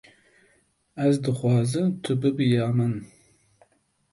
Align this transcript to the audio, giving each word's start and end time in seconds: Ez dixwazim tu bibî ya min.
Ez 1.07 1.13
dixwazim 1.23 1.87
tu 2.03 2.11
bibî 2.21 2.47
ya 2.55 2.67
min. 2.77 2.93